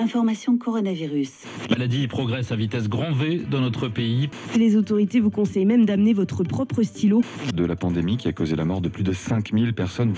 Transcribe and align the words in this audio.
Information 0.00 0.56
coronavirus. 0.56 1.30
La 1.68 1.76
maladie 1.76 2.08
progresse 2.08 2.52
à 2.52 2.56
vitesse 2.56 2.88
grand 2.88 3.12
V 3.12 3.42
dans 3.50 3.60
notre 3.60 3.88
pays. 3.88 4.30
Les 4.56 4.76
autorités 4.76 5.20
vous 5.20 5.30
conseillent 5.30 5.66
même 5.66 5.84
d'amener 5.84 6.14
votre 6.14 6.42
propre 6.42 6.82
stylo. 6.82 7.20
De 7.54 7.66
la 7.66 7.76
pandémie 7.76 8.16
qui 8.16 8.26
a 8.26 8.32
causé 8.32 8.56
la 8.56 8.64
mort 8.64 8.80
de 8.80 8.88
plus 8.88 9.02
de 9.02 9.12
5000 9.12 9.74
personnes. 9.74 10.14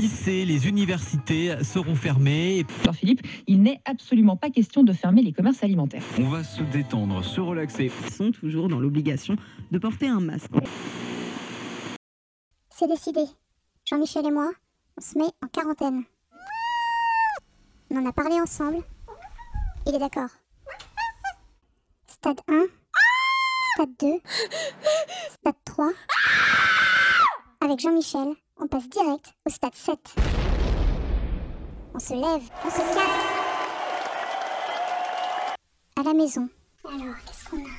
Lycées, 0.00 0.44
les 0.44 0.66
universités 0.66 1.54
seront 1.62 1.94
fermées. 1.94 2.66
Alors 2.82 2.96
Philippe, 2.96 3.24
il 3.46 3.62
n'est 3.62 3.80
absolument 3.84 4.36
pas 4.36 4.50
question 4.50 4.82
de 4.82 4.92
fermer 4.92 5.22
les 5.22 5.32
commerces 5.32 5.62
alimentaires. 5.62 6.02
On 6.18 6.28
va 6.28 6.42
se 6.42 6.62
détendre, 6.64 7.24
se 7.24 7.40
relaxer. 7.40 7.92
Ils 8.06 8.12
sont 8.12 8.32
toujours 8.32 8.68
dans 8.68 8.80
l'obligation 8.80 9.36
de 9.70 9.78
porter 9.78 10.08
un 10.08 10.20
masque. 10.20 10.50
C'est 12.74 12.88
décidé. 12.88 13.20
Jean-Michel 13.88 14.26
et 14.26 14.32
moi, 14.32 14.50
on 14.98 15.00
se 15.00 15.16
met 15.16 15.30
en 15.44 15.46
quarantaine. 15.46 16.02
On 17.92 17.96
en 17.96 18.06
a 18.06 18.12
parlé 18.12 18.40
ensemble. 18.40 18.84
Il 19.84 19.94
est 19.96 19.98
d'accord. 19.98 20.28
Stade 22.06 22.40
1, 22.48 22.66
stade 23.74 23.96
2, 23.98 24.20
stade 25.30 25.56
3. 25.64 25.90
Avec 27.62 27.80
Jean-Michel, 27.80 28.34
on 28.58 28.68
passe 28.68 28.88
direct 28.88 29.34
au 29.44 29.50
stade 29.50 29.74
7. 29.74 29.98
On 31.94 31.98
se 31.98 32.14
lève, 32.14 32.48
on 32.64 32.70
se 32.70 32.76
casse. 32.76 33.26
À 35.98 36.02
la 36.04 36.14
maison. 36.14 36.48
Alors, 36.84 37.16
qu'est-ce 37.26 37.48
qu'on 37.50 37.64
a? 37.64 37.70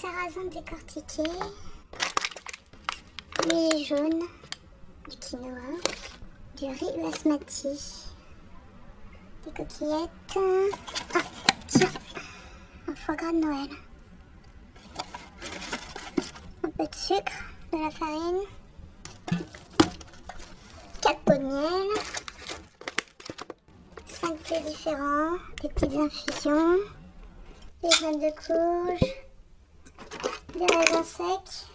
Sarrasin 0.00 0.44
décortiqué. 0.44 1.24
Du 3.48 3.84
jaune. 3.84 4.22
Du 5.08 5.16
quinoa. 5.18 5.78
Du 6.56 6.66
riz 6.66 6.96
basmati. 7.02 7.74
Des 9.44 9.52
coquillettes. 9.52 10.38
Ah, 11.14 11.20
tiens. 11.66 11.90
Un 12.88 12.94
foie 12.94 13.16
gras 13.16 13.32
de 13.32 13.38
Noël. 13.38 13.70
Un 16.64 16.70
peu 16.70 16.86
de 16.86 16.94
sucre, 16.94 17.32
de 17.72 17.78
la 17.78 17.90
farine. 17.90 18.42
4 21.02 21.20
pots 21.20 21.32
de 21.34 21.38
miel. 21.38 21.88
5 24.06 24.42
thés 24.44 24.60
différents. 24.60 25.36
Des 25.60 25.68
petites 25.68 25.96
infusions. 25.98 26.78
Des 27.82 27.88
graines 27.90 28.20
de 28.20 28.30
courge. 28.46 29.14
Des 30.54 30.74
raisins 30.74 31.04
secs. 31.04 31.66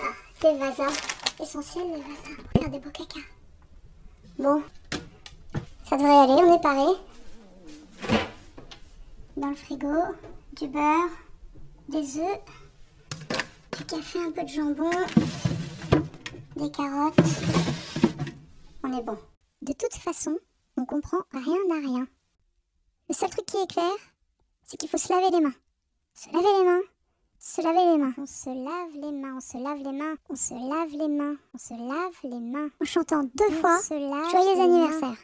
Ah, 0.00 0.14
des 0.40 0.56
vasins. 0.56 1.17
Essentiel 1.40 1.86
vasins 1.92 2.34
pour 2.36 2.60
faire 2.60 2.70
des 2.70 2.80
beaux 2.80 2.90
caca. 2.90 3.20
Bon. 4.38 4.62
Ça 5.88 5.96
devrait 5.96 6.16
aller, 6.16 6.32
on 6.32 6.56
est 6.56 6.60
paré. 6.60 6.98
Dans 9.36 9.48
le 9.48 9.54
frigo, 9.54 9.94
du 10.54 10.66
beurre, 10.66 11.10
des 11.88 12.18
œufs, 12.18 12.40
du 13.76 13.84
café, 13.84 14.18
un 14.18 14.32
peu 14.32 14.42
de 14.42 14.48
jambon, 14.48 14.90
des 16.56 16.70
carottes. 16.72 17.20
On 18.82 18.98
est 18.98 19.02
bon. 19.02 19.16
De 19.62 19.72
toute 19.72 19.94
façon, 19.94 20.36
on 20.76 20.84
comprend 20.84 21.18
rien 21.32 21.56
à 21.70 21.78
rien. 21.80 22.06
Le 23.08 23.14
seul 23.14 23.30
truc 23.30 23.46
qui 23.46 23.58
est 23.58 23.70
clair, 23.70 23.92
c'est 24.64 24.76
qu'il 24.76 24.88
faut 24.88 24.98
se 24.98 25.12
laver 25.12 25.30
les 25.30 25.40
mains. 25.40 25.54
Se 26.14 26.26
laver 26.32 26.58
les 26.58 26.64
mains. 26.64 26.82
Se 27.40 27.62
laver 27.62 27.92
les 27.92 27.98
mains. 27.98 28.14
On 28.18 28.26
se 28.26 28.50
lave 28.50 28.94
les 28.94 29.12
mains, 29.12 29.36
on 29.36 29.40
se 29.40 29.56
lave 29.62 29.78
les 29.78 29.92
mains, 29.92 30.16
on 30.28 30.34
se 30.34 30.54
lave 30.54 30.90
les 30.90 31.08
mains, 31.08 31.36
on 31.54 31.58
se 31.58 31.74
lave 31.74 32.18
les 32.24 32.40
mains. 32.40 32.68
En 32.80 32.84
chantant 32.84 33.22
deux 33.34 33.50
fois 33.50 33.78
Joyeux 33.88 34.60
anniversaire. 34.60 35.16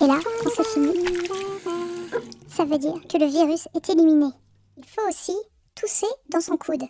Et 0.00 0.06
là, 0.06 0.18
quand 0.42 0.50
c'est 0.56 0.66
fini, 0.66 0.92
ça 2.48 2.64
veut 2.64 2.78
dire 2.78 2.94
que 3.08 3.18
le 3.18 3.26
virus 3.26 3.68
est 3.74 3.90
éliminé. 3.90 4.30
Il 4.76 4.84
faut 4.86 5.06
aussi 5.08 5.36
tousser 5.74 6.06
dans 6.30 6.40
son 6.40 6.56
coude. 6.56 6.84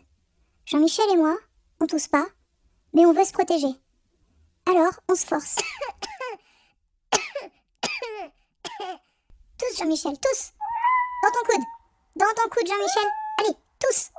Jean-Michel 0.67 1.07
et 1.13 1.17
moi, 1.17 1.37
on 1.81 1.87
tousse 1.87 2.09
pas, 2.09 2.27
mais 2.95 3.07
on 3.07 3.13
veut 3.13 3.25
se 3.25 3.33
protéger. 3.33 3.75
Alors, 4.69 4.93
on 5.09 5.15
se 5.15 5.27
force. 5.27 5.57
Tous, 9.59 9.79
Jean-Michel, 9.79 10.15
tous 10.21 10.53
Dans 11.23 11.31
ton 11.31 11.53
coude 11.53 11.65
Dans 12.17 12.35
ton 12.35 12.49
coude, 12.51 12.67
Jean-Michel 12.67 13.09
Allez, 13.39 13.57
tous 13.79 14.11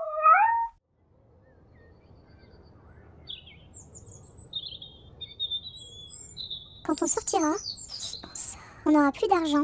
Quand 6.85 7.01
on 7.01 7.07
sortira, 7.07 7.53
on 8.85 8.91
n'aura 8.91 9.12
plus 9.13 9.28
d'argent, 9.29 9.63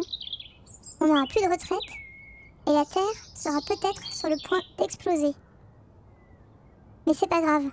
on 1.02 1.08
n'aura 1.08 1.26
plus 1.28 1.42
de 1.42 1.52
retraite, 1.52 1.80
et 2.66 2.72
la 2.72 2.86
Terre 2.86 3.04
sera 3.36 3.60
peut-être 3.68 4.02
sur 4.14 4.30
le 4.30 4.38
point 4.48 4.62
d'exploser. 4.78 5.36
Mais 7.06 7.14
c'est 7.14 7.28
pas 7.28 7.42
grave. 7.42 7.70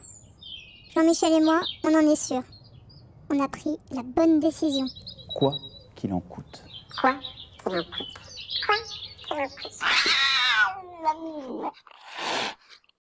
Jean-Michel 0.97 1.35
et 1.35 1.41
moi, 1.41 1.61
on 1.85 1.95
en 1.95 2.11
est 2.11 2.17
sûr. 2.17 2.43
On 3.29 3.39
a 3.45 3.49
pris 3.49 3.79
la 3.91 4.03
bonne 4.03 4.41
décision. 4.41 4.87
Quoi 5.35 5.53
qu'il 5.95 6.11
en 6.15 6.21
coûte. 6.21 6.65
Quoi 6.99 7.17
qu'il 7.63 7.77
en 7.77 7.85
coûte. 7.85 8.17
Quoi 8.65 8.77
qu'il 9.29 9.37
en 9.37 9.49
coûte. 9.51 9.73